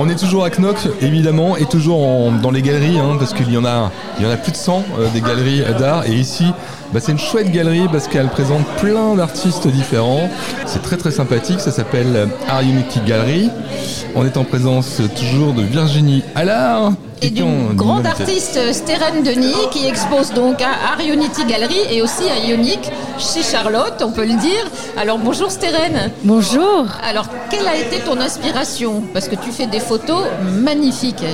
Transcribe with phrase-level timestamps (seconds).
[0.00, 3.56] On est toujours à Knock, évidemment, et toujours dans les galeries, hein, parce qu'il y
[3.56, 6.06] en a, y en a plus de 100 euh, des galeries d'art.
[6.06, 6.44] Et ici,
[6.92, 10.30] bah, c'est une chouette galerie parce qu'elle présente plein d'artistes différents.
[10.66, 11.58] C'est très très sympathique.
[11.58, 13.50] Ça s'appelle euh, Art Unity Gallery.
[14.14, 16.92] On est en présence toujours de Virginie Allard.
[17.20, 22.24] Et d'une grande artiste Steren Denis qui expose donc à Art Unity Gallery et aussi
[22.30, 22.78] à Ionic
[23.18, 24.64] chez Charlotte, on peut le dire.
[24.96, 26.12] Alors bonjour Steren.
[26.22, 26.86] Bonjour.
[27.02, 29.02] Alors quelle a été ton inspiration?
[29.12, 31.24] Parce que tu fais des photos magnifiques.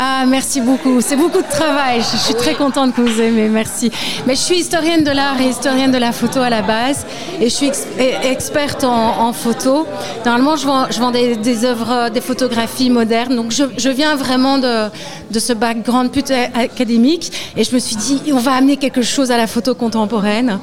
[0.00, 1.00] Ah, merci beaucoup.
[1.00, 2.00] C'est beaucoup de travail.
[2.00, 3.48] Je suis très contente que vous aimez.
[3.48, 3.92] Merci.
[4.26, 7.06] Mais je suis historienne de l'art et historienne de la photo à la base.
[7.40, 7.86] Et je suis ex-
[8.24, 9.86] experte en, en photo.
[10.26, 13.36] Normalement, je vends, je vends des, des œuvres, des photographies modernes.
[13.36, 14.88] Donc, je, je viens vraiment de,
[15.30, 16.10] de ce background
[16.54, 17.32] académique.
[17.56, 20.58] Et je me suis dit, on va amener quelque chose à la photo contemporaine.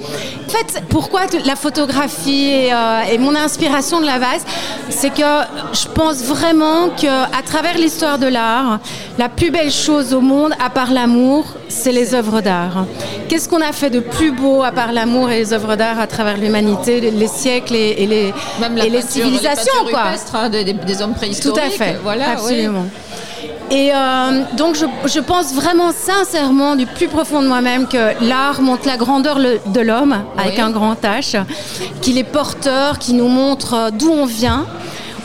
[0.48, 4.44] En fait, pourquoi la photographie et, euh, et mon inspiration de la base,
[4.90, 5.22] c'est que
[5.74, 8.80] je pense vraiment que à travers l'histoire de l'art,
[9.18, 12.86] la plus belle chose au monde, à part l'amour, c'est les œuvres d'art.
[13.28, 16.08] Qu'est-ce qu'on a fait de plus beau à part l'amour et les œuvres d'art à
[16.08, 20.04] travers l'humanité, les, les siècles et, et les, Même la et les civilisations, quoi?
[20.34, 21.64] hein, des, hommes Tout préhistoriques.
[21.64, 22.68] à fait, Voilà, oui.
[23.72, 28.62] Et euh, donc je, je pense vraiment sincèrement du plus profond de moi-même que l'art
[28.62, 30.62] montre la grandeur le- de l'homme avec Oui.
[30.62, 31.42] un grand H,
[32.02, 34.66] qu'il est porteur, qui nous montre euh, d'où on vient.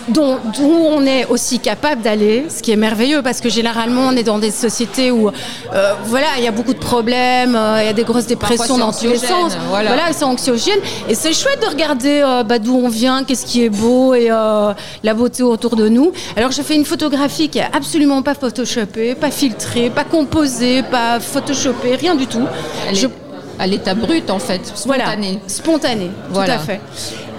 [0.09, 4.17] Dont- D'où on est aussi capable d'aller, ce qui est merveilleux parce que généralement on
[4.17, 7.87] est dans des sociétés où euh, voilà il y a beaucoup de problèmes, euh, il
[7.87, 9.57] y a des grosses dépressions dans tous les anxiogène, sens.
[9.69, 10.13] voilà.
[10.13, 13.69] c'est anxiogène et c'est chouette de regarder euh, bah, d'où on vient, qu'est-ce qui est
[13.71, 16.13] beau et la beauté autour de nous.
[16.37, 21.21] Alors je fais une photographie qui est absolument pas photoshopée, pas filtrée, pas composée, pas
[21.21, 22.45] photoshopée, rien du tout.
[22.89, 23.07] Elle est Je-
[23.59, 25.39] à l'état brut en fait, voilà, spontané.
[25.47, 26.57] spontané, Voilà.
[26.57, 26.81] tout à fait.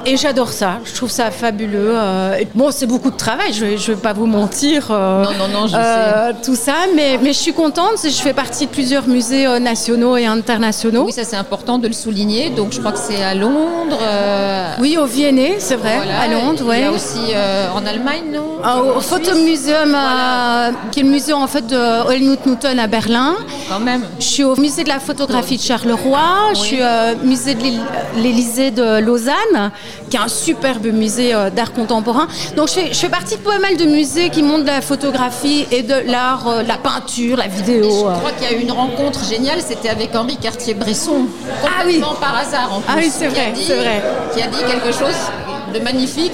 [0.09, 1.91] Et j'adore ça, je trouve ça fabuleux.
[1.93, 4.87] euh, bon, c'est beaucoup de travail, je vais, je vais pas vous mentir.
[4.89, 8.31] euh, Non, non, non, je euh, Tout ça, mais, mais je suis contente, je fais
[8.31, 11.03] partie de plusieurs musées nationaux et internationaux.
[11.07, 12.49] Oui, ça c'est important de le souligner.
[12.51, 13.99] Donc je crois que c'est à Londres.
[14.01, 16.21] euh, Oui, au Viennet, c'est vrai, voilà.
[16.21, 16.95] à Londres, Il y a ouais.
[16.95, 18.59] aussi euh, en Allemagne, non?
[18.63, 23.35] Ah, Au Photomuseum, euh, qui est le musée en fait de Helmut Newton à Berlin.
[23.69, 24.03] Quand même.
[24.19, 26.19] Je suis au musée de la photographie de Charleroi.
[26.53, 27.81] Je suis au musée de l'Él-
[28.15, 29.71] l'Élysée de Lausanne,
[30.09, 32.27] qui est un superbe musée euh, d'art contemporain.
[32.55, 34.81] Donc je fais, je fais partie de pas mal de musées qui montrent de la
[34.81, 37.89] photographie et de l'art, euh, la peinture, la Et vidéo.
[37.89, 38.17] je euh.
[38.19, 41.25] crois qu'il y a eu une rencontre géniale, c'était avec Henri Cartier-Bresson.
[41.63, 42.01] Ah oui.
[42.21, 42.89] Par hasard en plus.
[42.89, 44.01] Ah oui, c'est vrai, c'est vrai.
[44.33, 45.15] Qui a dit quelque chose
[45.73, 46.31] de magnifique.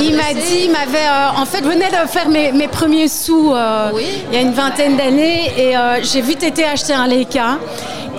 [0.00, 3.08] Il m'a dit, il m'avait, euh, en fait, je venais de faire mes, mes premiers
[3.08, 4.04] sous euh, Oui.
[4.30, 7.58] il y a une vingtaine d'années et euh, j'ai vite été acheter un Leica.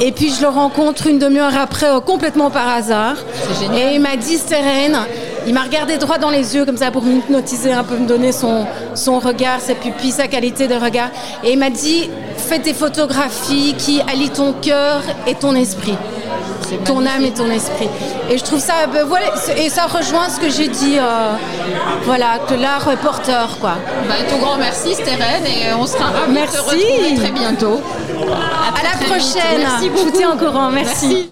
[0.04, 3.18] Et puis je le rencontre une demi-heure après euh, complètement par hasard.
[3.34, 3.92] C'est génial.
[3.92, 4.98] Et il m'a dit, Steren,
[5.46, 8.32] il m'a regardé droit dans les yeux comme ça pour m'hypnotiser un peu, me donner
[8.32, 11.10] son, son regard, ses pupilles, sa qualité de regard.
[11.44, 15.96] Et il m'a dit, fais des photographies qui allient ton cœur et ton esprit
[16.78, 17.90] ton âme et ton esprit.
[18.30, 19.28] Et je trouve ça, ben voilà,
[19.58, 21.34] et ça rejoint ce que j'ai dit, euh,
[22.04, 23.76] voilà, que l'art est porteur, quoi.
[24.08, 26.58] Bah, tout grand merci Steren et on sera ravis Merci.
[26.58, 27.82] de te retrouver très bientôt.
[28.22, 29.08] À la très vite.
[29.08, 29.60] prochaine.
[29.60, 30.18] Merci Je vous beaucoup.
[30.18, 30.70] tiens au courant.
[30.72, 31.08] Merci.
[31.08, 31.30] Merci.